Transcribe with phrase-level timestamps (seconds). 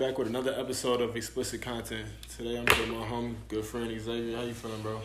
[0.00, 2.08] back with another episode of explicit content.
[2.34, 4.34] Today I'm with my home, good friend Xavier.
[4.34, 4.98] How you feeling, bro?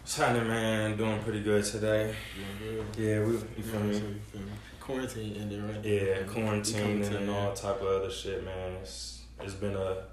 [0.00, 0.96] What's happening, man?
[0.96, 2.14] Doing pretty good today.
[2.60, 3.04] Doing good.
[3.04, 3.32] Yeah, we.
[3.32, 3.94] You feel me?
[3.94, 4.52] so you feel me?
[4.78, 5.84] Quarantine ended, right?
[5.84, 8.74] Yeah, quarantine and all type of other shit, man.
[8.74, 10.04] It's, it's been a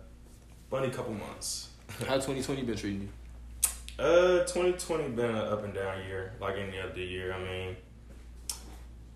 [0.71, 1.69] funny couple months.
[2.07, 4.03] How 2020 been treating you?
[4.03, 7.31] Uh, 2020 been an up and down year, like any other year.
[7.31, 7.75] I mean,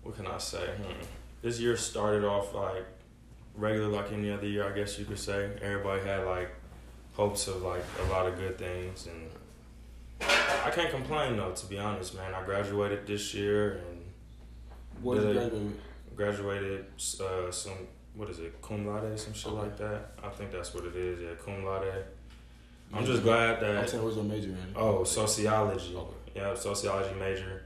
[0.04, 0.68] what can I say?
[0.68, 1.02] Hmm.
[1.42, 2.86] This year started off like
[3.60, 5.50] regular, like any other year, I guess you could say.
[5.62, 6.50] Everybody had like
[7.14, 9.30] hopes of like a lot of good things, and
[10.64, 11.52] I can't complain though.
[11.52, 14.00] To be honest, man, I graduated this year and
[15.02, 15.76] What did graduate
[16.16, 16.84] graduated
[17.20, 17.72] uh, some
[18.14, 21.20] what is it cum laude some shit like that i think that's what it is
[21.20, 22.04] yeah cum laude
[22.92, 24.74] i'm just glad I'm that saying, what's your major in?
[24.76, 26.14] oh sociology Okay.
[26.36, 27.62] yeah sociology major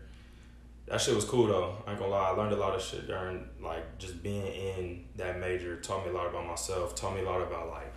[0.87, 3.06] that shit was cool though i ain't gonna lie i learned a lot of shit
[3.06, 7.20] during like just being in that major taught me a lot about myself taught me
[7.20, 7.92] a lot about like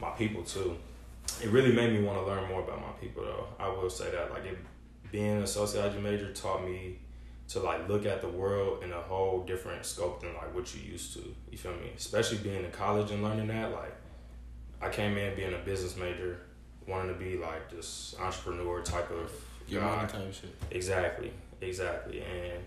[0.00, 0.76] my people too
[1.42, 4.10] it really made me want to learn more about my people though i will say
[4.10, 4.58] that like it,
[5.10, 6.98] being a sociology major taught me
[7.48, 10.80] to like look at the world in a whole different scope than like what you
[10.90, 11.34] used to.
[11.50, 11.90] You feel me?
[11.94, 13.72] Especially being in college and learning that.
[13.72, 13.94] Like
[14.80, 16.38] I came in being a business major,
[16.88, 19.30] wanting to be like this entrepreneur type of
[19.68, 19.96] Your guy.
[19.96, 20.54] money type shit.
[20.70, 21.30] Exactly,
[21.62, 22.22] exactly.
[22.22, 22.62] And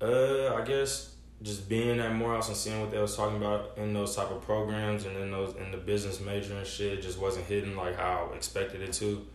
[0.00, 3.92] uh I guess just being at Morehouse and seeing what they was talking about in
[3.92, 7.44] those type of programs and in those in the business major and shit just wasn't
[7.46, 9.26] hitting like how I expected it to.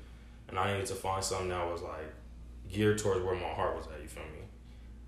[0.48, 2.14] And I needed to find something that was like
[2.72, 4.40] geared towards where my heart was at, you feel me?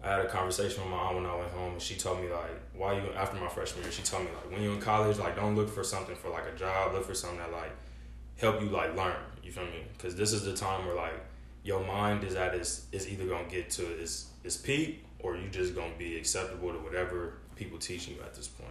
[0.03, 2.29] I had a conversation with my mom when I went home and she told me
[2.29, 5.17] like why you after my freshman year, she told me like when you're in college,
[5.17, 7.71] like don't look for something for like a job, look for something that like
[8.37, 9.83] help you like learn, you feel me?
[9.97, 11.13] Cause this is the time where like
[11.63, 15.47] your mind is at its is either gonna get to its its peak or you
[15.49, 18.69] just gonna be acceptable to whatever people teaching you at this point.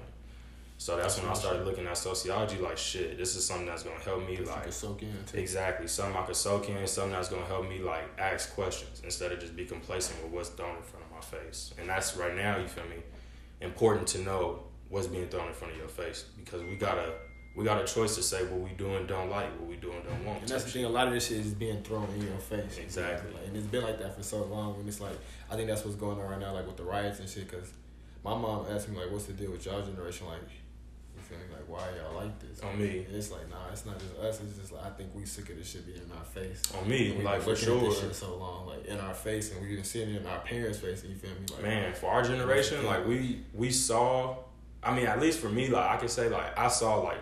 [0.76, 4.00] So that's when I started looking at sociology like shit, this is something that's gonna
[4.00, 5.38] help me like soak in too.
[5.38, 5.86] Exactly.
[5.86, 9.38] Something I could soak in, something that's gonna help me like ask questions instead of
[9.38, 11.72] just be complacent with what's thrown in front of my face.
[11.78, 12.96] And that's right now, you feel me,
[13.60, 17.12] important to know what's being thrown in front of your face because we got a
[17.54, 19.92] we got a choice to say what we do and don't like, what we do
[19.92, 20.40] and don't want.
[20.40, 20.84] And that's the thing.
[20.84, 22.78] A lot of this shit is being thrown in your face.
[22.78, 23.32] Exactly.
[23.32, 24.76] Like, and it's been like that for so long.
[24.80, 25.16] And it's like
[25.50, 27.50] I think that's what's going on right now, like with the riots and shit.
[27.50, 27.70] Cause
[28.24, 30.40] my mom asked me like, "What's the deal with y'all generation?" Like,
[31.14, 31.44] you feel me?
[31.52, 32.60] Like, why y'all like this?
[32.60, 33.04] On me.
[33.06, 34.40] And it's like, nah, it's not just us.
[34.40, 36.62] It's just like I think we sick of this shit being in our face.
[36.80, 37.80] On me, like for sure.
[37.80, 40.38] this shit so long, like in our face, and we even seeing it in our
[40.38, 41.02] parents' face.
[41.02, 41.46] And you feel me?
[41.52, 44.36] Like, Man, for our generation, like we we saw
[44.82, 47.20] I mean, at least for me, like I can say like I saw like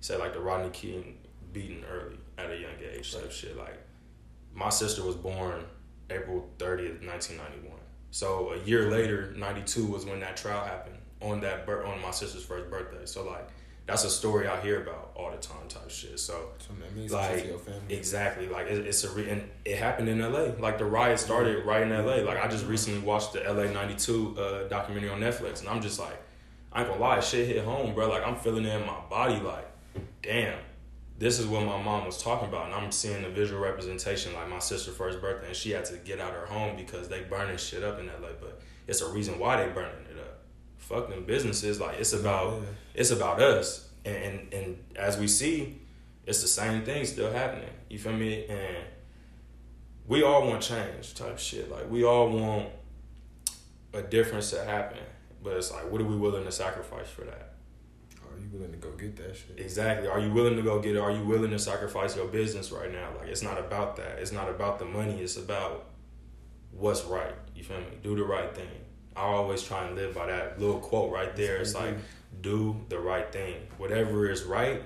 [0.00, 1.18] say like the Rodney King
[1.52, 3.32] beaten early at a young age type Right.
[3.32, 3.56] shit.
[3.56, 3.78] Like
[4.54, 5.64] my sister was born
[6.10, 7.78] April thirtieth, nineteen ninety one.
[8.10, 12.00] So a year later, ninety two was when that trial happened on that bir- on
[12.00, 13.04] my sister's first birthday.
[13.04, 13.48] So like
[13.86, 16.20] that's a story I hear about all the time type shit.
[16.20, 16.50] So
[16.94, 17.46] means Like.
[17.88, 18.46] Exactly.
[18.48, 20.52] Like it, it's a re- and it happened in L.A.
[20.60, 22.22] Like the riot started right in L.A.
[22.22, 23.70] Like I just recently watched the L.A.
[23.70, 26.20] '92 uh, documentary on Netflix, and I'm just like,
[26.72, 28.08] I ain't gonna lie, shit hit home, bro.
[28.10, 29.40] Like I'm feeling it in my body.
[29.40, 29.66] Like,
[30.22, 30.58] damn,
[31.18, 34.34] this is what my mom was talking about, and I'm seeing the visual representation.
[34.34, 37.22] Like my sister's first birthday, and she had to get out her home because they
[37.22, 38.16] burning shit up in that.
[38.22, 38.32] L.A.
[38.40, 40.38] But it's a reason why they burning it up.
[40.78, 41.80] Fuck them businesses.
[41.80, 42.68] Like it's about Yeah.
[42.94, 43.88] it's about us.
[44.04, 45.80] And, and and as we see,
[46.26, 47.70] it's the same thing still happening.
[47.90, 48.46] You feel me?
[48.46, 48.84] And
[50.06, 51.70] we all want change type shit.
[51.70, 52.68] Like we all want
[53.92, 54.98] a difference to happen.
[55.42, 57.54] But it's like, what are we willing to sacrifice for that?
[58.38, 59.58] Are you willing to go get that shit?
[59.58, 60.08] Exactly.
[60.08, 61.00] Are you willing to go get it?
[61.00, 63.08] Are you willing to sacrifice your business right now?
[63.18, 64.18] Like it's not about that.
[64.18, 65.20] It's not about the money.
[65.20, 65.86] It's about
[66.70, 67.34] what's right.
[67.56, 67.86] You feel me?
[68.02, 68.68] Do the right thing.
[69.16, 71.56] I always try and live by that little quote right there.
[71.56, 71.96] It's like
[72.40, 73.56] do the right thing.
[73.76, 74.82] Whatever is right,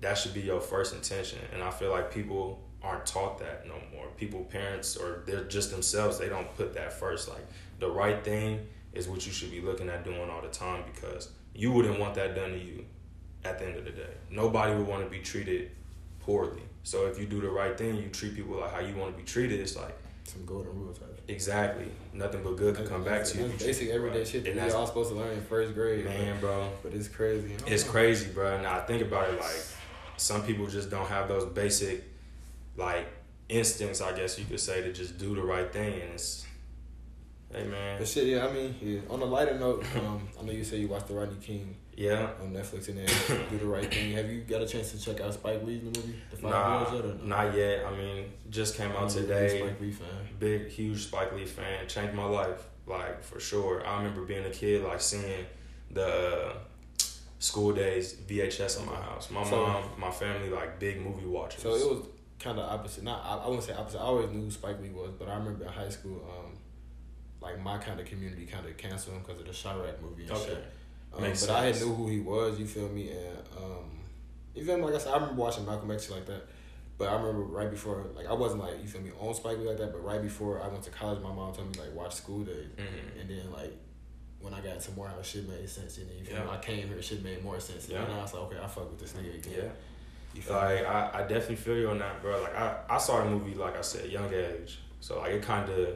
[0.00, 1.38] that should be your first intention.
[1.52, 4.06] And I feel like people aren't taught that no more.
[4.16, 7.28] People, parents, or they're just themselves, they don't put that first.
[7.28, 7.46] Like
[7.78, 11.28] the right thing is what you should be looking at doing all the time because
[11.54, 12.84] you wouldn't want that done to you
[13.44, 14.10] at the end of the day.
[14.30, 15.70] Nobody would want to be treated
[16.20, 16.62] poorly.
[16.84, 19.18] So if you do the right thing, you treat people like how you want to
[19.18, 21.20] be treated, it's like Some golden rule type.
[21.28, 23.48] exactly nothing but good can come back to you.
[23.48, 24.26] That's basic everyday right.
[24.28, 26.04] shit that we all supposed to learn in first grade.
[26.04, 26.70] man, bro.
[26.82, 27.54] But it's crazy.
[27.66, 27.90] It's know.
[27.92, 28.60] crazy, bro.
[28.60, 29.62] Now I think about it like
[30.16, 32.04] some people just don't have those basic
[32.76, 33.06] like
[33.48, 36.00] instincts, I guess you could say, to just do the right thing.
[36.00, 36.46] And it's,
[37.52, 38.98] hey man, But shit, yeah, I mean, yeah.
[39.08, 42.30] on a lighter note, um, I know you say you watched the Rodney King yeah.
[42.40, 43.06] on Netflix and then
[43.48, 44.10] do the right thing.
[44.14, 46.94] Have you got a chance to check out Spike Lee's movie, The Five Nah, Girls
[46.94, 47.04] yet?
[47.04, 47.24] Or no?
[47.36, 47.86] not yet.
[47.86, 49.60] I mean, just came out a big today.
[49.60, 50.08] Spike Lee fan.
[50.40, 51.86] Big, huge Spike Lee fan.
[51.86, 53.86] Changed my life, like for sure.
[53.86, 55.46] I remember being a kid, like seeing
[55.92, 56.54] the uh,
[57.38, 59.30] School Daze VHS in my house.
[59.30, 61.62] My So- mom, my family, like big movie watchers.
[61.62, 62.06] So it was
[62.40, 63.04] kind of opposite.
[63.04, 64.00] Not I, I wouldn't say opposite.
[64.00, 66.51] I always knew who Spike Lee was, but I remember in high school, um,
[67.42, 70.32] like my kind of community kind of canceled him because of the Chi-Raq movie and
[70.32, 70.44] okay.
[70.46, 70.64] shit.
[71.14, 72.58] Um, Makes but I had knew who he was.
[72.58, 73.10] You feel me?
[73.10, 73.90] And um,
[74.54, 74.84] you feel me?
[74.84, 76.42] Like I said, I remember watching Malcolm X like that.
[76.98, 79.66] But I remember right before, like I wasn't like you feel me on Spike Lee
[79.68, 79.92] like that.
[79.92, 82.68] But right before I went to college, my mom told me like watch School Daze,
[82.78, 83.20] Mhm.
[83.20, 83.72] and then like
[84.40, 85.98] when I got to Morehouse, shit made sense.
[85.98, 86.50] And then you feel me?
[86.50, 87.84] I came here, shit made more sense.
[87.84, 88.04] And Yeah.
[88.04, 89.52] then I was like, okay, I fuck with this nigga again.
[89.56, 89.68] Yeah.
[90.34, 90.60] You feel me?
[90.60, 92.40] Like I, I definitely feel you on that, bro.
[92.42, 94.78] Like I, I saw the movie like I said, young age.
[95.00, 95.88] So like it kind of,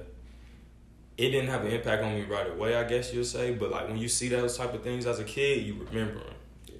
[1.19, 3.55] it didn't have an impact on me right away, I guess you'll say.
[3.55, 6.35] But like when you see those type of things as a kid, you remember them.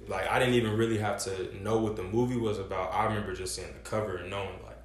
[0.07, 2.93] Like I didn't even really have to know what the movie was about.
[2.93, 4.77] I remember just seeing the cover and knowing like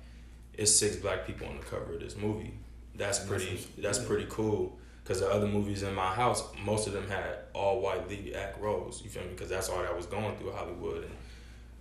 [0.55, 2.55] it's six black people on the cover of this movie.
[2.95, 3.59] That's pretty.
[3.79, 4.79] that's- pretty cool.
[5.03, 8.61] Because the other movies in my house, most of them had all white lead act
[8.61, 9.03] roles.
[9.03, 9.31] You feel me?
[9.31, 11.09] Because that's all that was going through Hollywood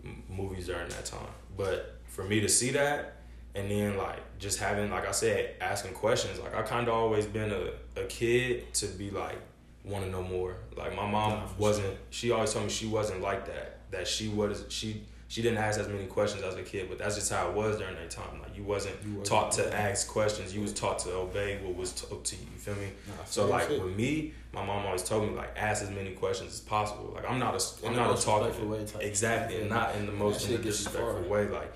[0.04, 1.30] and movies during that time.
[1.56, 3.21] But for me to see that,
[3.56, 6.40] and then like just having, like I said, asking questions.
[6.40, 9.38] Like I kind of always been a, a kid to be like
[9.84, 10.56] want to know more.
[10.76, 11.98] Like my mom for wasn't.
[12.12, 13.80] She always told me she wasn't like that.
[13.92, 16.88] That she was she she didn't ask as many questions as a kid.
[16.90, 18.40] But that's just how it was during that time.
[18.42, 20.54] Like you wasn't You taught to ask questions.
[20.56, 22.42] You was taught to obey what was told to you.
[22.54, 22.88] You feel me?
[23.08, 23.82] Nah, So like shit.
[23.84, 27.12] with me, my mom always told me like ask as many questions as possible.
[27.16, 29.02] Like I'm not a I'm not a most respectful talkative way type.
[29.02, 31.48] exactly, and not in the most in disrespectful way.
[31.48, 31.72] Like,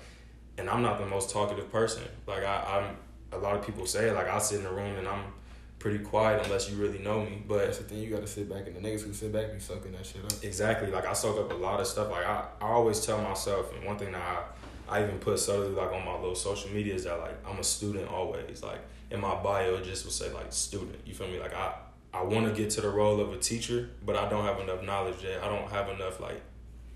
[0.58, 2.02] and I'm not the most talkative person.
[2.26, 2.96] Like I, I'm
[3.32, 5.24] a lot of people say like I sit in a room and I'm
[5.78, 7.42] pretty quiet unless you really know me.
[7.46, 7.98] But That's the thing.
[7.98, 10.24] You got to sit back, and the niggas who sit back be sucking that shit
[10.24, 10.32] up.
[10.42, 10.90] Exactly.
[10.90, 12.10] Like I soak up a lot of stuff.
[12.10, 14.22] Like I, I always tell myself, and one thing that
[14.88, 17.58] I, I even put subtly like on my little social media is that like I'm
[17.58, 18.62] a student always.
[18.62, 18.80] Like
[19.10, 20.98] in my bio, it just will say like student.
[21.04, 21.38] You feel me?
[21.38, 21.74] Like I,
[22.12, 24.82] I want to get to the role of a teacher, but I don't have enough
[24.82, 25.42] knowledge yet.
[25.42, 26.40] I don't have enough like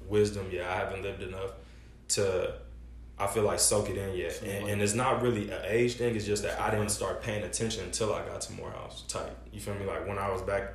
[0.08, 0.66] wisdom yet.
[0.68, 1.52] I haven't lived enough
[2.08, 2.54] to.
[3.20, 6.16] I feel like soak it in yet, and, and it's not really an age thing.
[6.16, 9.36] It's just that I didn't start paying attention until I got to Morehouse type.
[9.52, 9.84] You feel me?
[9.84, 10.72] Like when I was back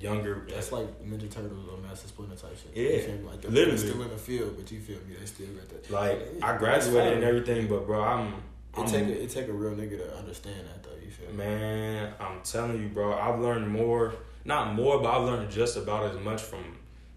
[0.00, 2.70] younger, That's like Ninja Turtles or Master Splinter type shit.
[2.76, 3.28] Yeah, You me?
[3.28, 3.78] Like, literally.
[3.78, 5.16] still in the field, but you feel me?
[5.18, 5.90] They still got that.
[5.90, 8.34] Like It- I graduated and everything, but bro, I'm,
[8.76, 10.94] It take a, it take a real nigga to understand that though.
[11.04, 11.36] You feel me?
[11.38, 12.14] man.
[12.20, 13.12] I'm telling you, bro.
[13.12, 14.14] I've learned more,
[14.44, 16.62] not more, but I've learned just about as much from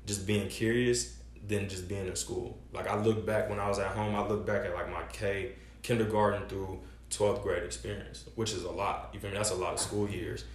[0.07, 1.17] just being curious
[1.47, 2.57] than just being in school.
[2.73, 5.03] Like I look back when I was at home, I look back at like my
[5.11, 6.79] K kindergarten through
[7.09, 9.09] twelfth grade experience, which is a lot.
[9.13, 9.37] You feel me?
[9.37, 10.45] That's a lot of school years.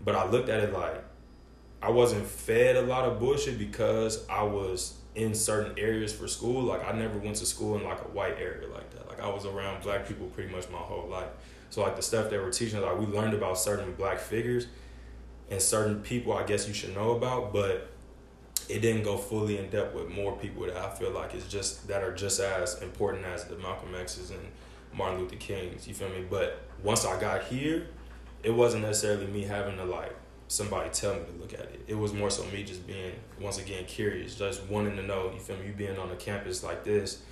[0.00, 1.02] But I looked at it like
[1.82, 6.62] I wasn't fed a lot of bullshit because I was in certain areas for school.
[6.62, 9.08] Like I never went to school in like a white area like that.
[9.08, 11.28] Like I was around black people pretty much my whole life.
[11.70, 14.66] So like the stuff they were teaching, like we learned about certain black figures
[15.50, 17.90] and certain people I guess you should know about, but
[18.68, 21.86] it didn't go fully in depth with more people that I feel like is just
[21.88, 24.40] that are just as important as the Malcolm X's and
[24.92, 25.86] Martin Luther King's.
[25.86, 26.24] You feel me?
[26.28, 27.88] But once I got here,
[28.42, 30.14] it wasn't necessarily me having to like
[30.48, 31.84] somebody tell me to look at it.
[31.88, 35.30] It was more so me just being once again curious, just wanting to know.
[35.32, 35.66] You feel me?
[35.66, 37.22] You being on a campus like this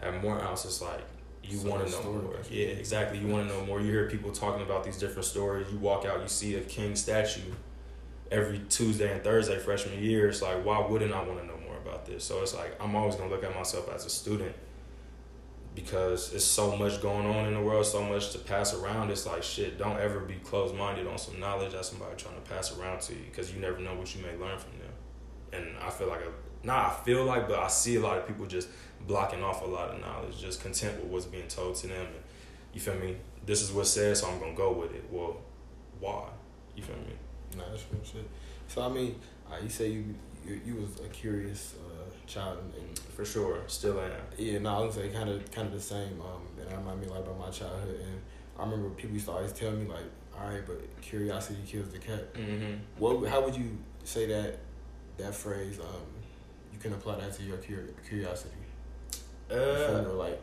[0.00, 1.02] at Morehouse, it's like
[1.42, 2.36] you So want to know story, more.
[2.50, 3.18] Yeah, exactly.
[3.18, 3.80] You want to know more.
[3.80, 5.66] You hear people talking about these different stories.
[5.72, 7.52] You walk out, you see a king statue
[8.30, 10.28] every Tuesday and Thursday freshman year.
[10.28, 12.24] It's like why wouldn't I want to know more about this?
[12.24, 14.54] So it's like I'm always gonna look at myself as a student
[15.76, 19.10] because it's so much going on in the world, so much to pass around.
[19.10, 19.78] It's like shit.
[19.78, 23.12] Don't ever be closed minded on some knowledge that somebody trying to pass around to
[23.12, 24.90] you because you never know what you may learn from them.
[25.52, 28.26] And I feel like, a, nah, I feel like, but I see a lot of
[28.26, 28.68] people just
[29.06, 32.06] blocking off a lot of knowledge, just content with what's being told to them.
[32.06, 32.24] And
[32.72, 33.16] you feel me?
[33.44, 35.04] This is what's said, so I'm gonna go with it.
[35.10, 35.36] Well,
[36.00, 36.28] why?
[36.74, 37.12] You feel me?
[37.56, 38.28] Nah, that's real shit.
[38.68, 39.16] So I mean,
[39.50, 40.14] uh, you say you,
[40.46, 44.10] you you was a curious uh, child, and, and For sure, still am.
[44.38, 46.20] yeah, no, I was say kind of kind of the same.
[46.20, 48.20] Um, and that remind me like about my childhood, and
[48.58, 50.04] I remember people used to always tell me like,
[50.38, 52.34] all right, but curiosity kills the cat.
[52.34, 52.74] Mm-hmm.
[52.98, 53.28] What?
[53.28, 54.58] How would you say that
[55.18, 55.78] that phrase?
[55.80, 56.06] Um,
[56.72, 58.54] you can apply that to your cur- curiosity.
[59.50, 60.04] You Uh?
[60.08, 60.40] Or like,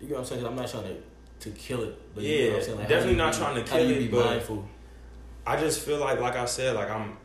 [0.00, 0.46] you know what I'm saying?
[0.46, 0.96] I'm not trying to
[1.40, 2.78] to kill it, but you Yeah, know what I'm saying?
[2.78, 4.68] Like, definitely you not be- trying to kill you it, but- mindful.
[5.50, 7.16] I just feel like, like I said, like I'm,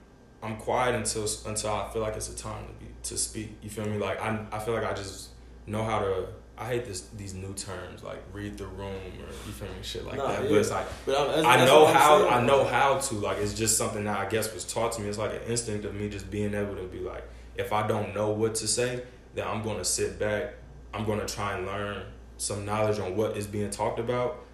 [0.44, 3.50] I'm quiet until until I feel like it's a time to be to speak.
[3.62, 3.98] You feel me?
[3.98, 5.30] Like I, I feel like I just
[5.68, 6.28] know how to.
[6.58, 10.06] I hate this these new terms like read the room or you feel me shit
[10.06, 10.44] like Nah, that.
[10.44, 10.50] yeah.
[10.50, 12.34] But it's like But that's, I that's know how saying.
[12.34, 15.10] I know how to like it's just something that I guess was taught to me.
[15.10, 17.24] It's like an instinct of me just being able to be like,
[17.58, 19.04] if I don't know what to say,
[19.34, 20.54] then I'm gonna sit back.
[20.94, 22.04] I'm gonna try and learn
[22.38, 24.45] some knowledge on what is being talked about,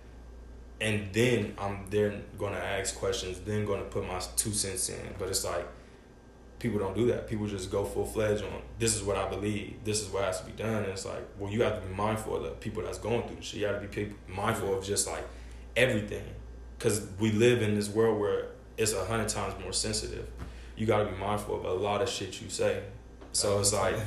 [0.82, 3.40] and then I'm then gonna ask questions.
[3.42, 5.14] Then gonna put my two cents in.
[5.20, 5.68] But it's like
[6.58, 7.28] people don't do that.
[7.28, 10.42] People just go full fledged on this is what I believe, this is what has
[10.42, 10.84] to be done.
[10.84, 13.42] And it's like, well, you have to be mindful of the people that's going through
[13.42, 13.62] shit.
[13.62, 15.24] You have to be mindful of just like
[15.76, 16.26] everything,
[16.78, 18.48] because we live in this world where
[18.78, 20.28] it's a hundred times more sensitive.
[20.76, 22.82] You got to be mindful of a lot of shit you say.
[23.34, 23.96] So it's like.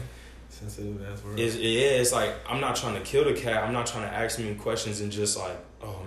[0.49, 1.21] Sensitive ass.
[1.37, 3.65] It's, yeah, it's like I'm not trying to kill the cat.
[3.65, 5.57] I'm not trying to ask me questions and just like,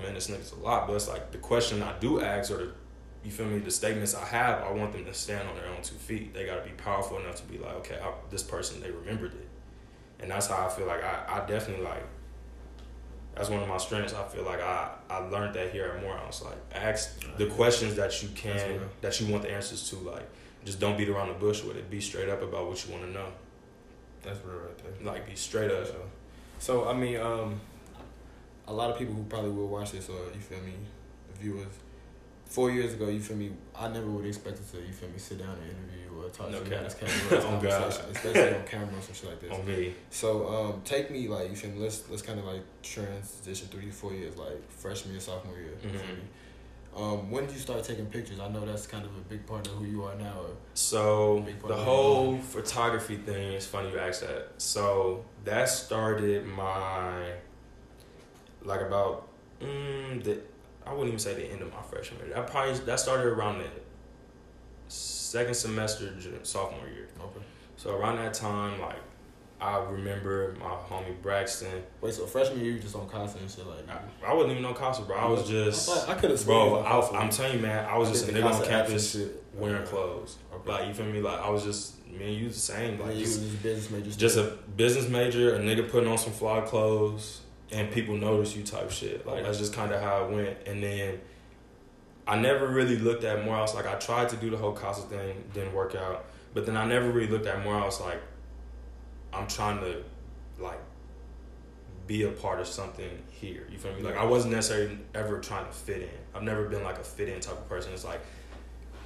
[0.01, 0.87] man, this nigga's a lot.
[0.87, 2.71] But it's like the question I do ask or the
[3.27, 3.59] you feel me?
[3.59, 6.33] The statements I have, I want them to stand on their own two feet.
[6.33, 9.33] They got to be powerful enough to be like, okay, I, this person, they remembered
[9.33, 9.47] it.
[10.21, 12.03] And that's how I feel like I, I definitely like,
[13.35, 14.13] that's one of my strengths.
[14.13, 16.41] I feel like I, I learned that here at Morehouse.
[16.41, 19.97] Like, ask the questions that you can, that you want the answers to.
[19.97, 20.27] Like,
[20.63, 21.89] just don't beat around the bush with it.
[21.89, 23.27] Be straight up about what you want to know.
[24.23, 25.13] That's real right there.
[25.13, 25.85] Like, be straight up.
[25.85, 26.01] So,
[26.59, 27.59] so I mean, um,
[28.67, 30.73] a lot of people who probably will watch this, or you feel me,
[31.39, 31.67] viewers,
[32.45, 35.39] four years ago, you feel me, I never would expect to, you feel me, sit
[35.39, 38.05] down and interview or talk No to you on this camera, Oh, God.
[38.11, 39.51] especially on camera or some shit like this.
[39.57, 39.93] On me.
[40.09, 41.79] So, um, take me like you feel me.
[41.79, 45.71] Let's let's kind of like transition three these four years, like freshman year, sophomore year.
[45.83, 46.17] You feel Mhm.
[46.17, 46.23] me?
[46.95, 48.39] Um, when did you start taking pictures?
[48.39, 50.41] I know that's kind of a big part of who you are now.
[50.73, 54.53] So the whole photography thing is funny you asked that.
[54.57, 57.33] So that started my
[58.67, 59.27] like about
[59.59, 60.39] mm, the
[60.85, 62.37] I wouldn't even say the end of my freshman year.
[62.37, 63.69] I probably that started around the
[64.87, 67.09] second semester sophomore year.
[67.19, 67.45] okay.
[67.77, 68.97] So around that time, like
[69.59, 71.83] I remember my homie Braxton.
[72.01, 73.89] Wait, so freshman year you just on Casa and shit like.
[73.89, 75.17] I, I wasn't even on Casa, bro.
[75.17, 76.75] I was just I, could have bro.
[76.75, 77.85] I, I'm telling you, man.
[77.85, 79.17] I was I just a nigga on campus
[79.55, 80.37] wearing clothes.
[80.53, 80.71] Okay.
[80.71, 81.21] Like you feel me?
[81.21, 82.99] Like I was just me and you the same.
[82.99, 84.17] Like you just business major.
[84.17, 88.63] just a business major, a nigga putting on some fly clothes, and people notice you
[88.63, 89.25] type shit.
[89.25, 90.57] Like that's just kind of how it went.
[90.65, 91.19] And then
[92.27, 93.75] I never really looked at Morehouse.
[93.75, 96.25] Like I tried to do the whole Casa thing, didn't work out.
[96.53, 98.21] But then I never really looked at Morehouse like
[99.33, 100.03] I'm trying to
[100.59, 100.79] like
[102.07, 103.67] be a part of something here.
[103.69, 104.01] You feel me?
[104.01, 106.09] Like I wasn't necessarily ever trying to fit in.
[106.33, 107.93] I've never been like a fit in type of person.
[107.93, 108.21] It's like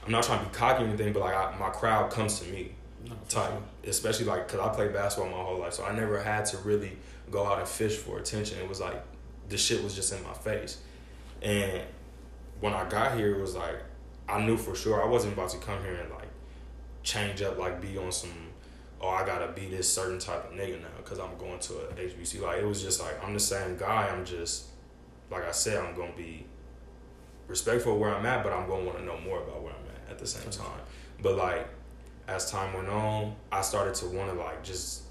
[0.05, 2.49] I'm not trying to be cocky or anything, but like I, my crowd comes to
[2.51, 3.61] me No, type, sure.
[3.87, 6.97] especially like because I played basketball my whole life, so I never had to really
[7.29, 8.59] go out and fish for attention.
[8.59, 9.03] It was like
[9.49, 10.79] the shit was just in my face,
[11.41, 11.81] and
[12.59, 13.77] when I got here, it was like
[14.29, 16.29] I knew for sure I wasn't about to come here and like
[17.03, 18.31] change up, like be on some.
[19.01, 21.93] Oh, I gotta be this certain type of nigga now because I'm going to a
[21.93, 22.41] HBC.
[22.41, 24.07] Like it was just like I'm the same guy.
[24.07, 24.67] I'm just
[25.31, 26.45] like I said, I'm gonna be
[27.47, 29.85] respectful of where I'm at, but I'm gonna want to know more about where I'm
[30.05, 30.81] at at the same time.
[31.21, 31.67] But like
[32.31, 35.03] as time went on, I started to want to like just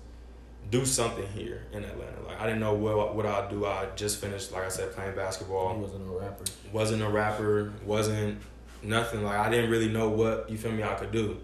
[0.70, 2.20] do something here in Atlanta.
[2.26, 3.66] Like I didn't know what what I'd do.
[3.66, 5.74] I just finished, like I said, playing basketball.
[5.74, 6.44] He wasn't a rapper.
[6.72, 7.72] Wasn't a rapper.
[7.84, 8.40] Wasn't
[8.82, 9.22] nothing.
[9.22, 11.36] Like I didn't really know what you feel me I could do.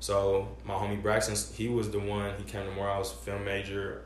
[0.00, 2.32] So my homie Braxton, he was the one.
[2.38, 4.02] He came to Morehouse, film major,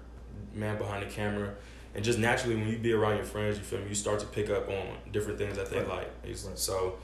[0.53, 1.55] man behind the camera.
[1.95, 4.27] And just naturally, when you be around your friends, you feel me, you start to
[4.27, 5.89] pick up on different things that they Right.
[5.89, 6.11] like.
[6.25, 6.59] Right.
[6.59, 6.99] So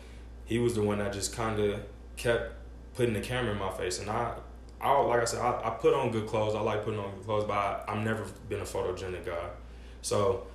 [0.45, 1.81] he was the one that just kind of
[2.17, 2.55] kept
[2.95, 3.99] putting the camera in my face.
[4.01, 4.35] And I,
[4.81, 6.55] I like I said, I, I put on good clothes.
[6.55, 9.49] I like putting on good clothes, but I, I've never been a photogenic guy.
[10.03, 10.47] So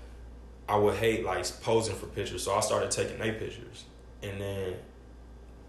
[0.68, 2.44] I would hate like posing for pictures.
[2.44, 3.86] So I started taking their pictures.
[4.24, 4.74] And then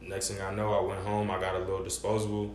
[0.01, 1.31] next thing I know, I went home.
[1.31, 2.55] I got a little disposable,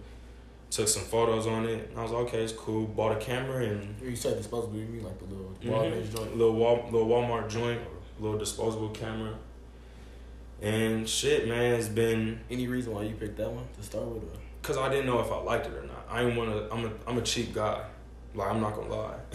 [0.71, 1.89] took some photos on it.
[1.89, 2.87] And I was like, okay, it's cool.
[2.87, 4.77] Bought a camera and You said disposable.
[4.77, 6.11] You mean like the little Mhm.
[6.15, 6.37] Joint?
[6.37, 7.79] little Wal- little Walmart joint,
[8.19, 9.35] little disposable camera.
[10.61, 14.23] And shit, man, it's been Any reason why you picked that one to start with?
[14.23, 14.37] Or?
[14.61, 16.05] because I didn't know if I liked it or not.
[16.09, 16.73] I didn't want to.
[16.73, 17.83] I'm a I'm a cheap guy.
[18.33, 19.15] Like I'm not gonna lie.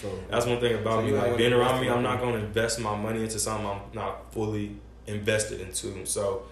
[0.00, 1.12] So That's one thing about So me.
[1.12, 4.76] Like being around me, I'm not gonna invest my money into something I'm not fully
[5.06, 6.04] invested into.
[6.06, 6.44] So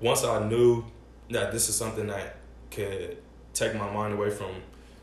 [0.00, 0.84] once I knew
[1.30, 2.36] that this is something that
[2.70, 3.18] could
[3.52, 4.50] take my mind away from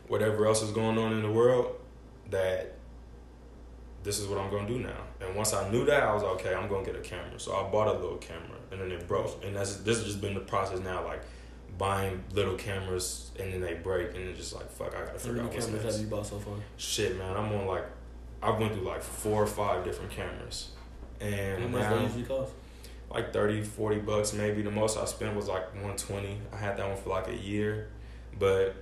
[0.08, 1.76] whatever else is going on in the world,
[2.30, 2.76] that
[4.02, 5.02] this is what I'm gonna do now.
[5.20, 7.38] And once I knew that, I was like, okay, I'm gonna get a camera.
[7.38, 9.42] So I bought a little camera, and then it broke.
[9.44, 11.22] And that's this has just been the process now, like
[11.78, 15.40] buying little cameras, and then they break, and it's just like, fuck, I gotta figure
[15.42, 15.96] out what's cameras next.
[15.96, 16.54] have you bought so far?
[16.76, 17.86] Shit, man, I'm on like,
[18.42, 20.70] I went through like four or five different cameras,
[21.20, 22.52] and How much they usually cost?
[23.10, 26.88] like 30 40 bucks maybe the most i spent was like 120 i had that
[26.88, 27.88] one for like a year
[28.40, 28.74] but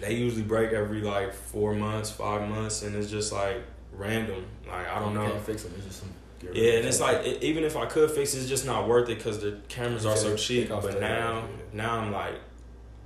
[0.00, 3.56] they usually break every like four months five months and it's just like
[3.92, 5.72] random like i don't you know Can't fix them.
[5.78, 6.10] It's just some.
[6.42, 9.08] Yeah and it's like e- even if i could fix it it's just not worth
[9.08, 10.68] it because the cameras are so cheap.
[10.68, 11.46] but now yeah.
[11.72, 12.34] now i'm like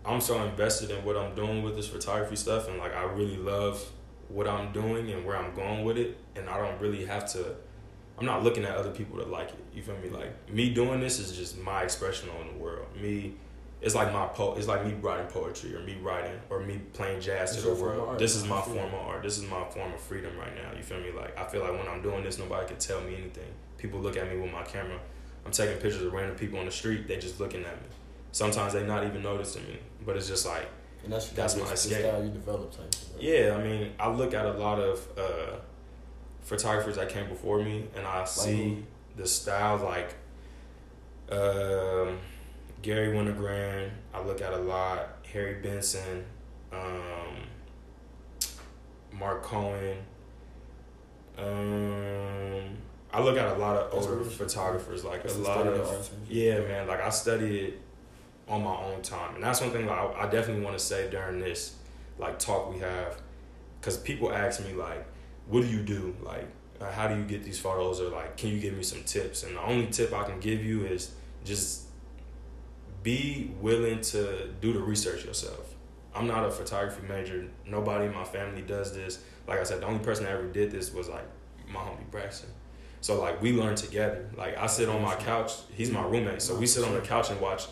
[0.04, 3.36] i'm so invested in what i'm doing with this photography stuff and like i really
[3.36, 3.84] love
[4.28, 7.54] what i'm doing and where i'm going with it and i don't really have to
[8.20, 9.64] i'm not looking at other people to like it.
[9.74, 10.10] You feel me?
[10.10, 12.86] Like me doing this is just my expression on the world.
[13.00, 13.34] Me
[13.82, 17.20] it's like my po it's like me writing poetry or me writing or me playing
[17.20, 18.18] jazz It's to the your form of world.
[18.18, 19.22] This is my form of art.
[19.22, 20.76] This is my form of freedom right now.
[20.76, 21.10] You feel me?
[21.12, 23.50] Like I feel like when I'm doing this, nobody can tell me anything.
[23.78, 24.98] People look at me with my camera.
[25.46, 27.08] I'm taking pictures of random people on the street.
[27.08, 27.88] They just looking at me.
[28.32, 30.68] Sometimes they not even noticing me, but it's just like
[31.02, 32.00] And that's That's my escape.
[32.04, 32.80] style you develop type.
[33.14, 33.22] right?
[33.22, 33.56] yeah.
[33.58, 35.56] I mean, I look at a lot of uh,
[36.42, 38.84] photographers that came before me, and I see
[39.16, 40.14] the style like
[41.32, 42.18] um,
[42.82, 43.90] Garry Winogrand.
[44.14, 45.18] I look at a lot.
[45.32, 46.24] Harry Benson,
[46.72, 47.46] um,
[49.12, 49.98] Mark Cohen.
[51.38, 52.76] Um,
[53.12, 56.86] I look at a lot of older photographers, like a lot of of yeah, man.
[56.86, 57.80] Like I study it
[58.48, 61.08] on my own time, and that's one thing like I, I definitely want to say
[61.10, 61.76] during this
[62.18, 63.20] like talk we have,
[63.80, 65.06] because people ask me like,
[65.46, 66.14] "What do you do?
[66.22, 66.46] Like,
[66.92, 69.56] how do you get these photos?" Or like, "Can you give me some tips?" And
[69.56, 71.12] the only tip I can give you is
[71.44, 71.84] just
[73.02, 75.74] be willing to do the research yourself.
[76.14, 77.46] I'm not a photography major.
[77.64, 79.22] Nobody in my family does this.
[79.46, 81.24] Like I said, the only person that ever did this was like
[81.68, 82.50] my homie Braxton.
[83.00, 84.28] So like we learn together.
[84.36, 85.52] Like I sit on my couch.
[85.72, 87.66] He's my roommate, so we sit on the couch and watch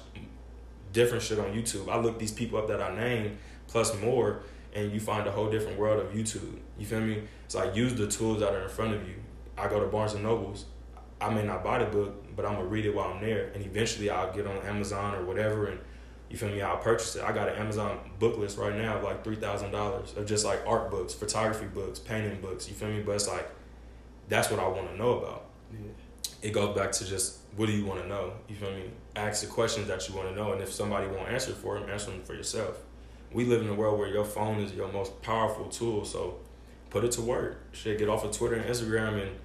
[0.93, 1.89] different shit on YouTube.
[1.89, 4.43] I look these people up that I named plus more,
[4.75, 6.59] and you find a whole different world of YouTube.
[6.79, 7.23] You feel me?
[7.45, 9.17] It's like use the tools that are in front of you.
[9.57, 10.67] I go to Barnes and Nobles.
[11.21, 13.67] I may not buy the book, but I'm gonna read it while I'm there, and
[13.67, 15.81] eventually I'll get on Amazon or whatever, and
[16.31, 16.63] you feel me?
[16.63, 17.25] I'll purchase it.
[17.25, 20.45] I got an Amazon book list right now of like three thousand dollars of just
[20.45, 22.69] like art books, photography books, painting books.
[22.69, 23.03] You feel me?
[23.03, 23.51] But it's like
[24.29, 25.47] that's what I want to know about.
[25.73, 25.89] Yeah.
[26.41, 28.35] It goes back to just what do you want to know?
[28.47, 28.85] You feel me?
[29.17, 31.91] Ask the questions that you want to know, and if somebody won't answer for them,
[31.91, 32.79] answer them for yourself.
[33.33, 36.39] We live in a world where your phone is your most powerful tool, so
[36.91, 37.61] put it to work.
[37.73, 39.37] Shit, get off of Twitter and Instagram and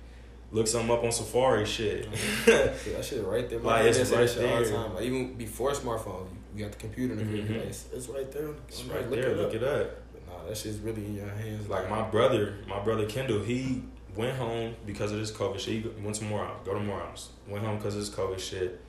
[0.54, 1.66] look something up on Safari.
[1.66, 2.08] Shit.
[2.48, 3.60] Yeah, that shit right there.
[3.60, 4.54] Like, My it's dad say that right there.
[4.56, 4.96] all the time.
[4.96, 7.48] Like even before smartphones, you, you got the computer in the crib.
[7.48, 7.58] Mhm.
[7.58, 8.50] Like, it's, it's right there.
[8.70, 9.30] It's I'm right like, there.
[9.36, 9.82] Look Look it it up.
[9.88, 9.98] up.
[10.14, 11.68] But nah, that shit's really in your hands.
[11.68, 13.84] Like my brother, my brother Kendall, he
[14.16, 15.84] went home because of this COVID shit.
[15.84, 17.30] He went to Morehouse, go to Morehouse.
[17.48, 18.80] Went home because of this COVID shit,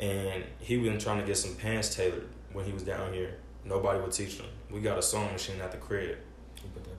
[0.00, 3.36] and he been trying to get some pants tailored when he was down here.
[3.66, 4.46] Nobody would teach him.
[4.70, 6.18] We got a sewing machine at the crib.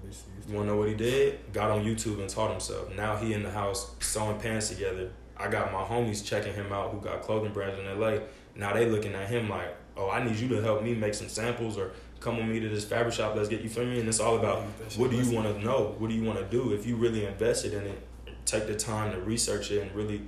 [0.06, 0.50] You put that bitch to use.
[0.50, 1.54] You wanna know what he did?
[1.54, 2.96] Got on YouTube and taught himself.
[2.96, 5.12] Now he in the house sewing pants together.
[5.38, 8.20] I got my homies checking him out who got clothing brands in LA.
[8.56, 11.28] Now they looking at him like, oh, I need you to help me make some
[11.28, 13.36] samples or come with me to this fabric shop.
[13.36, 14.00] Let's get you feel me.
[14.00, 14.63] And it's all about
[14.96, 15.96] what do you want to know?
[15.98, 16.74] What do you want to do?
[16.74, 18.02] If you really invested in it,
[18.46, 20.22] take the time to research it and really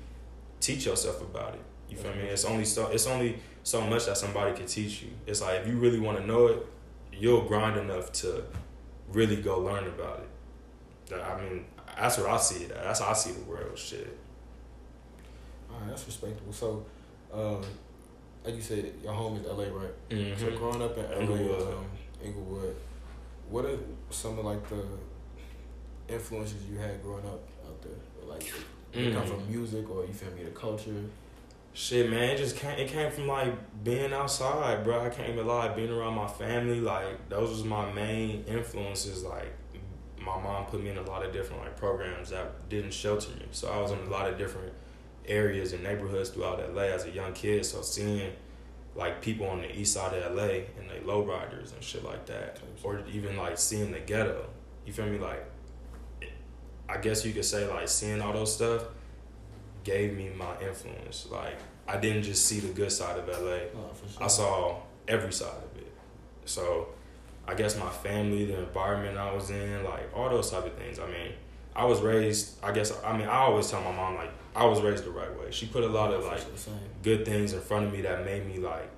[0.60, 1.62] teach yourself about it.
[1.90, 2.24] You feel me?
[2.24, 5.10] It's only so it's only so much that somebody can teach you.
[5.26, 6.66] It's like if you really want to know it,
[7.14, 8.44] you'll grind enough to
[9.08, 10.20] really go learn about
[11.12, 11.14] it.
[11.22, 11.66] I mean,
[11.98, 12.70] that's what I see it.
[12.74, 13.78] That's how I see the world.
[13.78, 14.18] Shit.
[15.72, 16.52] All right, that's respectable.
[16.54, 16.86] So,
[17.34, 17.62] um,
[18.44, 19.94] like you said, your home is LA, right?
[20.10, 20.58] So Mm-hmm.
[20.58, 21.74] growing up in LA, Inglewood.
[21.78, 21.86] um,
[22.24, 22.76] Inglewood,
[23.50, 23.78] what are
[24.10, 24.84] some of like the
[26.10, 28.28] influences you had growing up out there?
[28.28, 28.52] Like,
[28.94, 29.28] they come Mhm.
[29.30, 31.04] from music or you feel me, the culture?
[31.78, 32.76] Shit, man, it just came.
[32.80, 35.06] It came from like being outside, bro.
[35.06, 35.68] I can't even lie.
[35.68, 39.24] Being around my family, like those was my main influences.
[39.24, 39.54] Like
[40.18, 43.46] my mom put me in a lot of different like programs that didn't shelter me,
[43.52, 44.74] so I was in a lot of different
[45.28, 47.64] areas and neighborhoods throughout LA as a young kid.
[47.64, 48.32] So seeing
[48.96, 52.60] like people on the east side of LA and they lowriders and shit like that,
[52.82, 54.50] or even like seeing the ghetto.
[54.84, 55.20] You feel me?
[55.20, 55.46] Like,
[56.90, 58.82] I guess you could say like seeing all those stuff
[59.88, 61.28] gave me my influence.
[61.32, 63.34] Like I didn't just see the good side of LA.
[63.76, 64.24] Oh, sure.
[64.24, 64.76] I saw
[65.08, 65.92] every side of it.
[66.46, 66.90] So
[67.48, 71.00] I guess my family, the environment I was in, like all those type of things.
[71.00, 71.32] I mean,
[71.74, 72.62] I was raised.
[72.62, 75.34] I guess I mean I always tell my mom like I was raised the right
[75.40, 75.52] way.
[75.52, 76.42] She put a lot of like
[77.02, 78.90] good things in front of me that made me like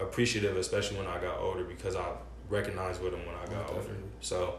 [0.00, 2.06] appreciative, especially when I got older, because I
[2.48, 3.96] recognized with them when I got Oh, older.
[4.20, 4.56] So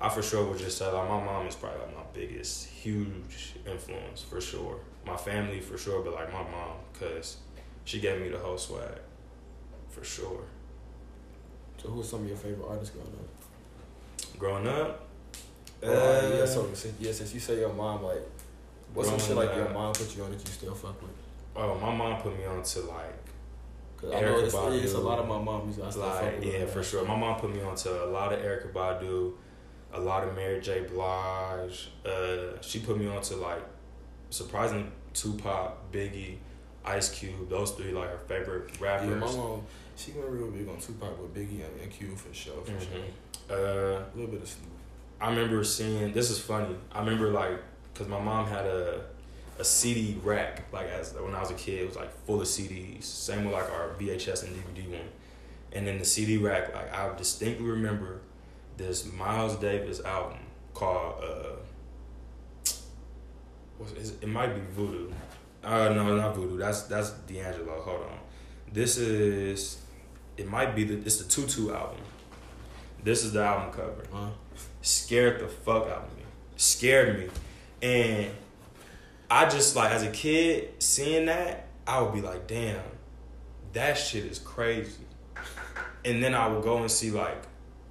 [0.00, 3.54] I for sure would just say like my mom is probably like my biggest, huge
[3.66, 4.78] influence for sure.
[5.06, 7.38] My family for sure, but like my mom, cause
[7.84, 8.98] she gave me the whole swag,
[9.88, 10.42] for sure.
[11.78, 14.38] So, who are some of your favorite artists growing up?
[14.38, 15.08] Growing up,
[15.82, 18.22] yeah, uh, so since, yeah, since you say your mom, like,
[18.92, 21.10] what's some shit like your mom put you on that you still fuck with?
[21.56, 23.16] oh my mom put me on to like
[23.96, 26.54] Cause I know it's, it's a lot of my moms I still fuck like with.
[26.54, 27.04] yeah for sure.
[27.04, 29.32] My mom put me on to a lot of Erykah Badu,
[29.92, 30.82] a lot of Mary J.
[30.82, 31.90] Blige.
[32.06, 33.62] Uh, she put me on to like
[34.30, 36.36] surprisingly Tupac, Biggie,
[36.84, 37.48] Ice Cube.
[37.48, 39.08] Those three like her favorite rappers.
[39.10, 39.62] Yeah, my mom,
[39.96, 42.80] she went real big on Tupac with Biggie and, and Q for sure, for Mhm.
[42.80, 43.00] sure.
[43.50, 44.68] Uh, A little bit of Snoop.
[45.20, 46.12] I remember seeing.
[46.12, 46.74] This is funny.
[46.92, 47.58] I remember like
[47.92, 49.04] because my mom had a
[49.58, 50.72] a CD rack.
[50.72, 53.02] Like as when I was a kid, it was like full of CDs.
[53.04, 55.08] Same with like our VHS and DVD one.
[55.72, 58.20] And then the CD rack, like I distinctly remember
[58.78, 60.38] this Miles Davis album
[60.72, 61.56] called uh,
[63.96, 65.10] it, it might be Voodoo.
[65.62, 66.58] Uh, no, not Voodoo.
[66.58, 67.80] That's that's D'Angelo.
[67.82, 68.18] Hold on.
[68.72, 69.78] This is
[70.36, 71.98] it might be the it's the Tutu album.
[73.02, 74.04] This is the album cover.
[74.12, 74.30] Uh,
[74.82, 76.22] Scared the fuck out of me.
[76.56, 77.28] Scared me.
[77.82, 78.30] And
[79.30, 82.82] I just like as a kid seeing that, I would be like, damn,
[83.72, 85.04] that shit is crazy.
[86.04, 87.42] And then I would go and see like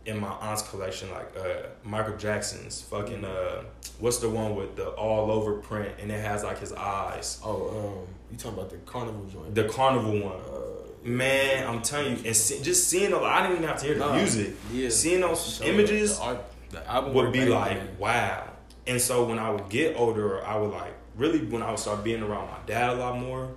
[0.05, 3.63] in my aunt's collection, like uh Michael Jackson's fucking uh
[3.99, 7.39] what's the one with the all over print and it has like his eyes.
[7.43, 9.53] oh, um, you talking about the carnival joint?
[9.55, 10.35] The carnival one.
[10.35, 10.65] uh,
[11.01, 13.95] Man, I'm telling you, and see, just seeing those, I didn't even have to hear
[13.95, 14.53] the Nah, music.
[14.71, 14.89] yeah.
[14.89, 17.97] Seeing those So, images the, art, the would be like, then.
[17.97, 18.49] wow.
[18.85, 22.03] And so when I would get older, I would like really when I would start
[22.03, 23.51] being around my dad a lot more.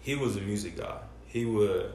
[0.00, 0.98] He was a music guy.
[1.26, 1.92] He would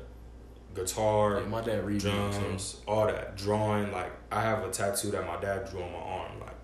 [0.80, 3.92] guitar, Yeah, my dad reads drums, all that drawing.
[3.92, 6.56] Like I have a tattoo that my dad drew on my arm, like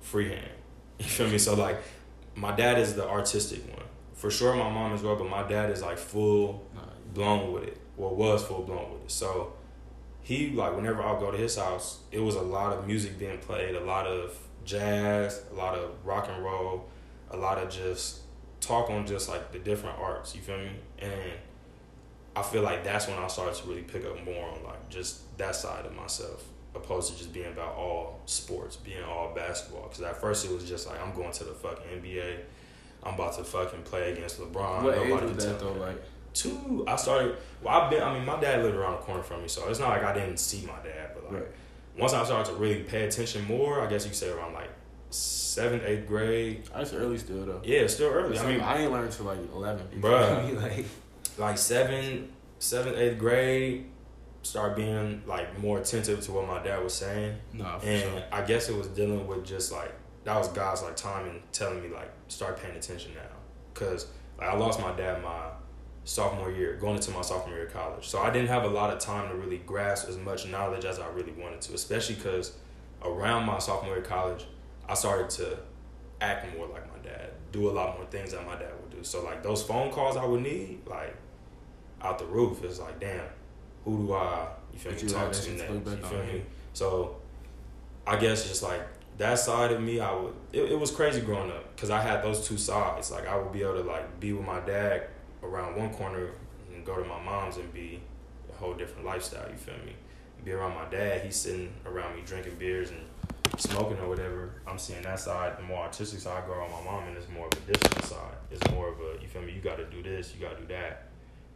[0.00, 0.50] freehand.
[0.98, 1.36] You feel me?
[1.38, 1.78] So like,
[2.34, 4.54] my dad is the artistic one for sure.
[4.54, 6.66] My mom as well, but my dad is like full
[7.14, 7.78] blown with it.
[7.96, 9.10] Well, was full blown with it.
[9.10, 9.52] So
[10.22, 13.18] he like whenever I would go to his house, it was a lot of music
[13.18, 16.88] being played, a lot of jazz, a lot of rock and roll,
[17.30, 18.20] a lot of just
[18.60, 20.34] talk on just like the different arts.
[20.34, 20.70] You feel me?
[20.98, 21.32] And
[22.36, 25.36] I feel like that's when I started to really pick up more on like just
[25.38, 26.44] that side of myself,
[26.74, 29.84] opposed to just being about all sports, being all basketball.
[29.88, 32.38] Because at first it was just like I'm going to the fucking NBA.
[33.02, 34.82] I'm about to fucking play against LeBron.
[34.82, 35.74] what age Nobody was can that though?
[35.74, 36.02] me Like,
[36.36, 39.40] two i started well i've been i mean my dad lived around the corner from
[39.40, 41.50] me so it's not like i didn't see my dad but like right.
[41.98, 44.68] once i started to really pay attention more i guess you could say around like
[45.08, 47.62] seventh eighth grade That's early still though.
[47.64, 49.86] yeah still early i mean I ain't learned till like eleven.
[49.88, 50.84] feel like
[51.38, 53.86] like seven seventh eighth grade
[54.42, 57.36] start being like more attentive to what my dad was saying.
[57.78, 58.22] For and sure.
[58.32, 59.92] i guess it was dealing with just like
[60.24, 63.20] that was god's like timing telling me like start paying attention now.
[63.74, 64.06] Because
[64.38, 65.48] like i lost my dad my
[66.04, 68.06] sophomore year going into my sophomore year of college.
[68.06, 70.98] So i didn't have a lot of time to really grasp as much knowledge as
[70.98, 72.52] i really wanted to especially because
[73.02, 74.46] around my sophomore year of college
[74.88, 75.58] i started to
[76.20, 79.02] act more like my dad do a lot more things that my dad would do.
[79.04, 81.16] So like those phone calls i would need like
[82.06, 83.24] out the roof it's like damn
[83.84, 86.04] who do i you feel me you talk to shit to now look back you
[86.04, 86.42] feel me
[86.72, 87.16] so
[88.06, 88.82] I guess just like
[89.18, 90.34] that side of me, I would.
[90.52, 93.10] It, it was crazy growing up because I had those two sides.
[93.10, 95.08] Like I would be able to like be with my dad
[95.42, 96.30] around one corner
[96.72, 98.00] and go to my mom's and be
[98.52, 99.48] a whole different lifestyle.
[99.50, 99.94] You feel me?
[100.44, 101.22] Be around my dad.
[101.22, 103.00] He's sitting around me drinking beers and
[103.58, 104.52] smoking or whatever.
[104.68, 105.58] I'm seeing that side.
[105.58, 108.04] The more artistic side, I go around my mom and it's more of a discipline
[108.04, 108.34] side.
[108.52, 109.52] It's more of a you feel me?
[109.52, 110.32] You got to do this.
[110.34, 111.08] You got to do that.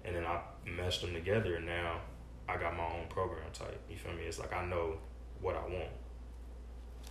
[0.04, 2.00] And then I meshed them together and now
[2.48, 3.78] I got my own program type.
[3.90, 4.22] You feel me?
[4.22, 4.96] It's like I know
[5.40, 5.88] what I want.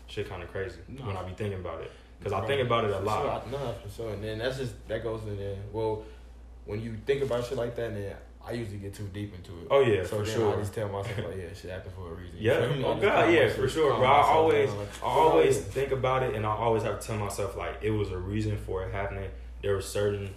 [0.07, 1.05] Shit, kind of crazy No.
[1.05, 3.49] when I be thinking about it, because I think about it a lot.
[3.51, 4.13] Nah, for sure.
[4.13, 5.57] And then that's just that goes in there.
[5.71, 6.03] Well,
[6.65, 9.67] when you think about shit like that, then I usually get too deep into it.
[9.69, 10.55] Oh yeah, so for then sure.
[10.55, 12.37] I just tell myself like, yeah, shit happened for a reason.
[12.39, 12.53] Yeah.
[12.83, 14.03] Oh God, yeah, for sure, bro.
[14.05, 17.55] I always- like, I always think about it, and I always have to tell myself
[17.55, 19.29] like it was a reason for it happening.
[19.61, 20.33] There were certain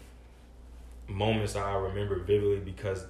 [1.12, 3.04] moments I remember vividly because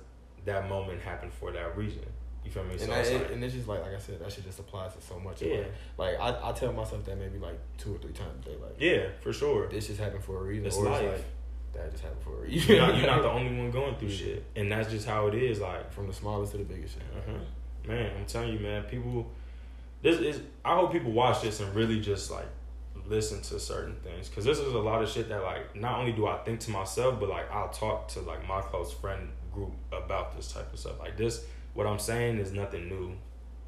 [0.45, 2.03] that moment happened for that reason.
[2.45, 2.73] You feel me?
[2.73, 4.45] And, So that, it's it- like, and it's just like like I said, that shit
[4.45, 5.43] just applies to so much.
[5.43, 5.59] Yeah.
[5.97, 8.57] Like, like I, I tell myself that maybe like two or three times a day.
[8.61, 9.69] Like yeah, for sure.
[9.69, 10.67] this just happened for a reason.
[10.67, 11.03] It's or life.
[11.03, 11.25] It's like,
[11.85, 12.75] that just happened for a reason.
[12.77, 14.17] You're not, you're not the only one going through Yeah.
[14.17, 15.61] shit, and that's just how it is.
[15.61, 17.03] Like From the smallest to the biggest shit.
[17.17, 17.39] Uh-huh.
[17.89, 19.31] Man, I'm telling you, man, people.
[20.03, 20.41] This is.
[20.65, 22.47] I hope people watch this and really just like
[23.07, 26.13] listen to certain things because this is a lot of shit that like not only
[26.13, 29.73] do I think to myself, but like I'll talk to like my close friend group
[29.93, 30.99] about this type of stuff.
[30.99, 33.13] Like this, what I'm saying is nothing new.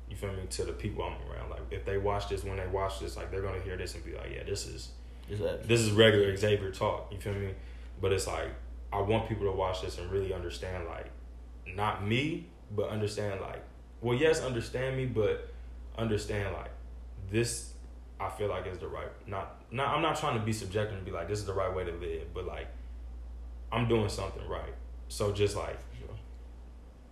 [0.09, 0.43] You feel me?
[0.49, 3.31] To the people I'm around, like if they watch this, when they watch this, like
[3.31, 4.91] they're gonna hear this and be like, yeah, this is
[5.41, 5.67] that.
[5.67, 7.09] this is regular Xavier talk.
[7.11, 7.55] You feel me?
[8.01, 8.51] But it's like
[8.95, 11.07] I want people to watch this and really understand, like,
[11.75, 13.63] not me, but understand, like,
[14.01, 15.49] well, yes, understand me, but
[15.99, 16.71] understand, like,
[17.31, 17.73] this.
[18.25, 19.09] I feel like is the right.
[19.27, 19.89] Not, not.
[19.95, 21.93] I'm not trying to be subjective and be like this is the right way to
[21.93, 22.69] live, but like,
[23.73, 24.75] I'm doing something right.
[25.09, 25.79] So just like,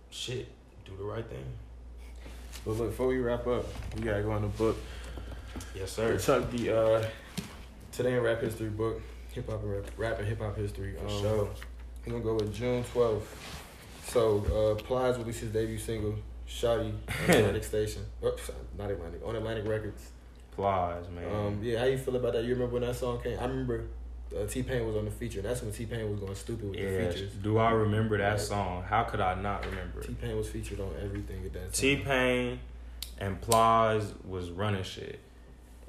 [0.09, 0.47] shit,
[0.85, 1.45] do the right thing.
[2.65, 4.77] But look, before we wrap up, we gotta go on the book.
[5.75, 6.17] Yes, sir.
[6.17, 7.05] Chuck the uh,
[7.91, 9.01] today in rap history book,
[9.33, 10.95] hip hop and rap, rap and hip hop history.
[10.97, 11.49] For Um, sure.
[12.05, 13.59] We're gonna go with June twelfth.
[14.07, 16.15] So uh, Plies released his debut single,
[16.47, 16.95] "Shawty" on
[17.29, 18.03] Atlantic Station.
[18.23, 20.09] Oops, not Atlantic, on Atlantic Records.
[20.55, 21.33] Plies, man.
[21.33, 22.43] Um, yeah, how you feel about that?
[22.43, 23.37] You remember when that song came?
[23.39, 23.85] I remember
[24.35, 25.41] uh, T Pain was on the feature.
[25.41, 27.33] That's when T Pain was going stupid with the features.
[27.33, 28.83] Do I remember that song?
[28.83, 31.71] How could I not remember T Pain was featured on everything at that time.
[31.71, 32.59] T Pain
[33.19, 35.19] and Plies was running shit.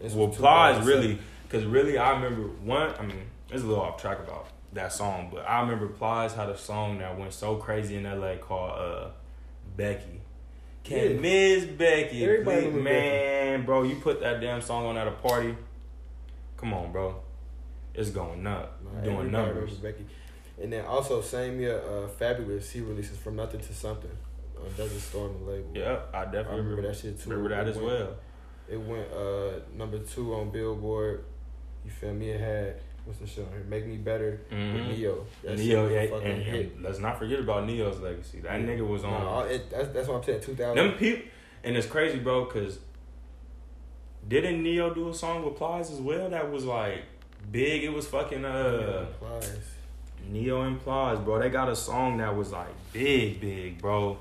[0.00, 2.92] This well, Plies really, because really, I remember one.
[2.98, 6.48] I mean, it's a little off track about that song, but I remember Plies had
[6.48, 9.09] a song that went so crazy in LA called uh,
[9.77, 10.20] Becky.
[10.83, 11.20] Can Yeah.
[11.20, 12.90] Miss Becky, Everybody please- remember
[13.57, 15.55] man, bro, you put that damn song on at a party.
[16.57, 17.17] Come on, bro,
[17.95, 19.75] it's going up, Nah, doing numbers.
[19.75, 20.07] Becky.
[20.62, 24.11] And then also same year, uh, Fabolous he releases From Nothing to Something
[24.57, 25.71] on Desert Storm the label.
[25.75, 27.31] Yeah, I I definitely remember remember, that shit too.
[27.31, 28.14] remember that It as went- well.
[28.67, 31.25] It went uh number two on Billboard.
[31.85, 32.31] You feel me?
[32.31, 33.64] It had what's the show here?
[33.69, 34.88] Make Me Better with Mhm.
[34.88, 35.27] Ne-Yo.
[35.43, 36.73] That Ne-Yo, yeah, fucking and, hit.
[36.77, 38.40] and let's not forget about Ne-Yo's legacy.
[38.40, 39.11] That nigga was on.
[39.11, 40.40] Nah, it, that's, that's what I'm saying.
[40.40, 40.77] Two thousand.
[40.77, 41.25] Them people,
[41.64, 42.79] and it's crazy, bro, because
[44.29, 46.29] didn't Ne-Yo do a song with Plies as well?
[46.31, 47.03] That was like
[47.51, 47.85] big.
[47.85, 49.07] It was fucking uh
[50.31, 51.39] Ne-Yo and Plies, bro.
[51.39, 54.19] They got a song that was like big, big, bro.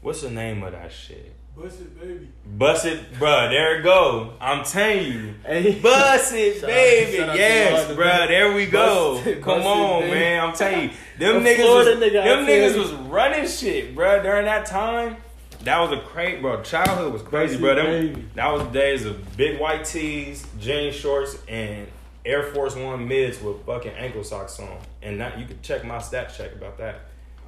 [0.00, 1.34] What's the name of that shit?
[1.56, 2.28] Bust it, baby.
[2.44, 3.48] Bust it, bro.
[3.48, 4.32] There it go.
[4.40, 5.34] I'm telling you.
[5.46, 7.22] Hey, Bust it, Shout baby.
[7.22, 8.26] out yes, Lord, bro.
[8.26, 9.14] There we go.
[9.22, 10.14] Bust Come bust on, baby.
[10.14, 10.44] man.
[10.48, 14.20] I'm telling you, them A niggas, was, nigga, them niggas was running shit, bro.
[14.22, 15.16] During that time,
[15.64, 16.62] that was a crazy, bro.
[16.62, 17.74] Childhood was crazy, bro.
[17.74, 21.86] Them, that was the days of big white tees, jean shorts, and
[22.24, 24.78] Air Force One mids with fucking ankle socks on.
[25.02, 27.00] And that you could check my stat check about that.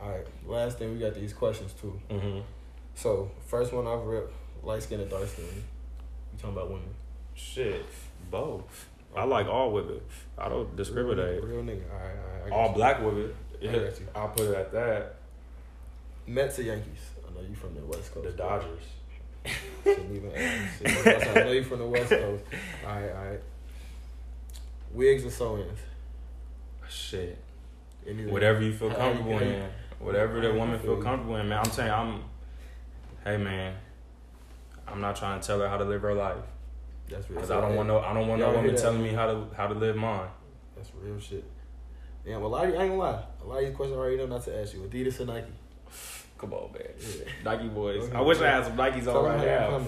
[0.03, 0.27] All right.
[0.47, 1.99] Last thing we got these questions too.
[2.11, 2.41] Mm-hmm.
[2.95, 5.45] So first one I've ripped light skin and dark skin.
[5.45, 6.89] You talking about women?
[7.35, 7.85] Shit,
[8.31, 8.89] both.
[9.17, 10.01] I like all women.
[10.37, 11.43] I don't discriminate.
[11.43, 11.83] Real, real nigga.
[11.91, 12.17] All right.
[12.17, 12.75] All right I All you.
[12.75, 13.35] black women.
[13.61, 15.15] Yeah, I'll put it at that.
[16.27, 17.11] Mets or Yankees?
[17.37, 18.27] Know you from the West Coast.
[18.27, 18.83] The Dodgers.
[19.85, 21.37] Shouldn't even ask.
[21.37, 22.45] I know you from the West Coast.
[22.87, 23.11] All right.
[23.11, 23.41] All right.
[24.93, 25.79] Wigs or sew-ins?
[26.89, 27.39] Shit.
[28.07, 28.33] Anything.
[28.33, 29.69] Whatever you feel How comfortable you- in.
[29.99, 31.59] Whatever the woman feel feel comfortable in, man.
[31.65, 32.23] I'm saying I'm.
[33.25, 33.75] Hey, man.
[34.87, 36.37] I'm not trying to tell her how to live her life
[37.09, 37.37] That's real.
[37.37, 37.99] because I don't want no.
[38.01, 40.29] I don't want no Y'all woman telling me how to how to live mine.
[40.77, 41.45] That's real shit.
[42.25, 43.23] Damn, a lot of, I ain't gonna lie.
[43.43, 44.81] A lot of these questions I already know not to ask you.
[44.81, 45.47] Adidas or Nike?
[46.39, 46.83] Come on, man.
[46.99, 47.25] Yeah.
[47.45, 48.05] Nike boys.
[48.05, 48.17] Okay.
[48.17, 49.81] I wish I had some Nikes on right now.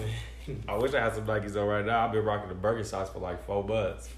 [0.67, 2.05] I wish I had some Nikes on right now.
[2.05, 4.09] I've been rocking the Birkenstocks for like four bucks.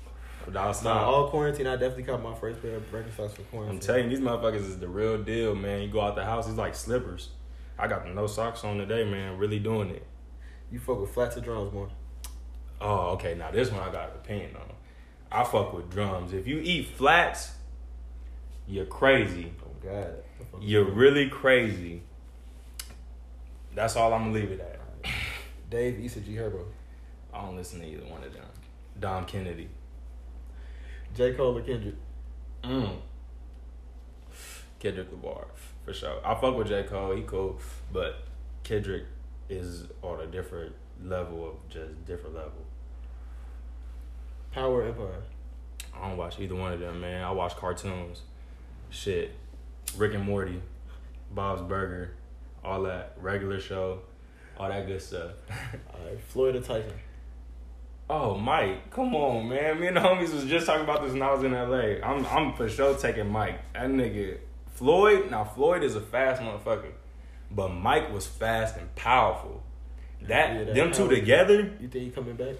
[0.46, 3.76] Without Nah, all quarantine, I definitely caught my first pair of Birkenstocks for quarantine.
[3.76, 5.84] I'm telling you, these motherfuckers is the real deal, man.
[5.84, 7.30] You go out the house, it's like slippers.
[7.78, 9.38] I got no socks on today, man.
[9.38, 10.06] Really doing it.
[10.72, 11.90] You fuck with flats or drums more?
[12.80, 13.36] Oh, okay.
[13.36, 14.72] Now this one I got an opinion on.
[15.32, 16.34] I fuck with drums.
[16.34, 17.52] If you eat flats,
[18.68, 19.52] you're crazy.
[19.64, 20.24] Oh God.
[20.40, 22.04] I fuck with You're really crazy.
[23.74, 25.12] That's all I'm gonna leave it at.
[25.70, 26.66] Dave or G Herbo?
[27.34, 28.44] I don't listen to either one of them.
[29.00, 29.70] Dom Kennedy.
[31.16, 31.96] J Cole or Kendrick?
[32.64, 32.98] Mm.
[34.80, 35.48] Kendrick Lamar,
[35.86, 36.20] for sure.
[36.26, 36.84] I fuck with J.
[36.84, 37.60] Cole, he cool,
[37.92, 38.24] but
[38.64, 39.04] Kendrick
[39.50, 42.66] is on a different level of just different level.
[44.52, 45.22] Power Empire?
[45.94, 47.24] I don't watch either one of them, man.
[47.24, 48.22] I watch cartoons.
[48.90, 49.32] Shit.
[49.98, 50.62] Rick and Morty,
[51.32, 52.14] Bob's Burger,
[52.64, 54.00] all that regular show,
[54.58, 55.32] all that good stuff.
[55.50, 56.22] All right.
[56.30, 56.94] Floyd or Tyson?
[58.10, 59.80] oh, Mike, come on, man.
[59.80, 62.06] Me and the homies was just talking about this when I was in LA.
[62.06, 63.60] I'm I'm for sure taking Mike.
[63.74, 64.38] That nigga
[64.74, 66.92] Floyd, now Floyd is a fast motherfucker.
[67.50, 69.64] But Mike was fast and powerful.
[70.22, 72.56] That, Yeah, that them two together, You think he coming back?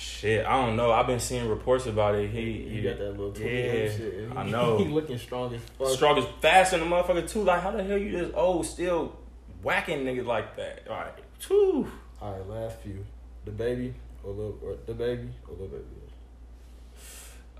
[0.00, 0.92] Shit, I don't know.
[0.92, 2.30] I've been seeing reports about it.
[2.30, 4.30] He, He, got that little yeah, shit.
[4.36, 4.78] I know.
[4.78, 5.88] he looking strong as fuck.
[5.88, 7.42] strong as fast in the motherfucker too.
[7.42, 9.16] Like how the hell you just old still
[9.60, 10.86] whacking niggas like that?
[10.88, 11.12] All right,
[11.48, 11.90] Whew.
[12.22, 13.04] All right, last few.
[13.44, 15.84] DaBaby or little or DaBaby or little baby.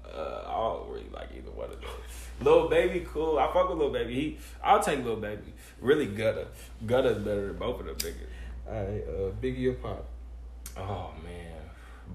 [0.04, 1.90] Uh, I don't really like either one of those.
[2.40, 3.38] Little baby, cool.
[3.38, 4.14] I fuck with little baby.
[4.14, 5.52] He, I'll take little baby.
[5.80, 6.46] Really gutter.
[6.86, 8.68] Gutter's better than both of them niggas.
[8.68, 9.98] All right, uh, Biggie or Pac?
[10.76, 11.57] Oh man,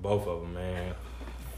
[0.01, 0.95] both of them, man.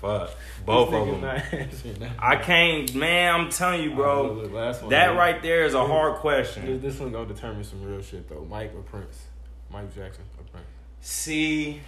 [0.02, 0.32] Fuck,
[0.65, 1.21] both of them.
[1.21, 2.12] not answering that.
[2.19, 3.34] I can't, man.
[3.34, 4.28] I'm telling you, bro.
[4.28, 4.91] right, look, last one.
[4.91, 5.17] That man.
[5.17, 6.82] right there is a hard This, question.
[6.82, 8.45] this one gonna determine some real shit though.
[8.50, 9.24] Mike or Prince?
[9.71, 10.67] Mike Jackson or Prince?
[11.02, 11.82] See,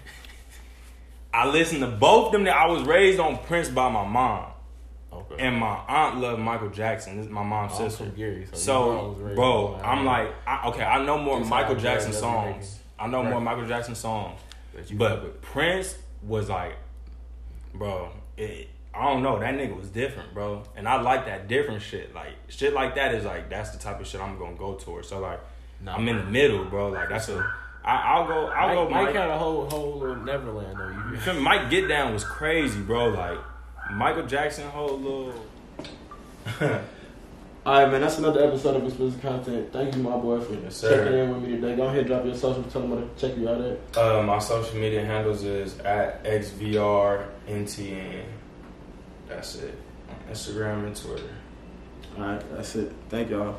[1.33, 2.47] I listened to both them.
[2.47, 4.45] I was raised on Prince by my mom.
[5.11, 5.35] Okay.
[5.39, 7.17] And my aunt loved Michael Jackson.
[7.17, 8.05] This is my mom's oh, I'm sister.
[8.07, 9.79] Gary, so, So, you know I was raised bro.
[9.83, 12.79] I'm like, I, okay, I know more This Michael Jackson songs.
[12.99, 14.39] I know more Michael Jackson songs.
[14.75, 15.33] that you fuck with.
[15.33, 16.75] But Prince was like,
[17.73, 19.39] bro, it, I don't know.
[19.39, 20.63] That nigga was different, bro.
[20.75, 22.13] And I like that different shit.
[22.15, 25.07] Like, shit like that is like, that's the type of shit I'm gonna go towards.
[25.09, 25.39] So, like,
[25.79, 26.89] Nah, I'm in the middle, bro.
[26.89, 27.37] Like, that's a,
[27.85, 29.15] I, I'll go, I'll Mike, go Mike Mike.
[29.15, 30.87] had a whole whole little Neverland though.
[30.89, 31.41] You You feel me?
[31.41, 33.09] Mike Get Down was crazy, bro.
[33.09, 33.37] Like,
[33.91, 35.45] Michael Jackson whole little.
[37.67, 37.99] All right, man.
[37.99, 39.73] That's another episode of explicit content.
[39.73, 41.75] Thank you, my boy, for Yes, checking in with me today.
[41.75, 42.63] Go ahead, drop your social.
[42.63, 43.97] Tell them where to check you out at.
[43.97, 48.23] Uh, my social media handles is at xvrntn.
[49.27, 49.77] That's it.
[50.31, 51.29] Instagram and Twitter.
[52.17, 52.93] All right, that's it.
[53.09, 53.57] Thank y'all.